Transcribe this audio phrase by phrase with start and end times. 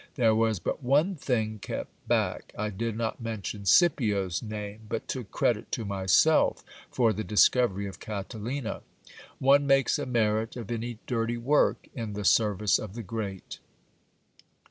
[0.15, 2.55] There was but one thing kept back.
[2.57, 7.99] I did not mention Scipio's name, but took credit to myself for the discovery of
[7.99, 8.81] Catalina.
[9.37, 13.59] One makes a merit of any dirty work in the service of the great.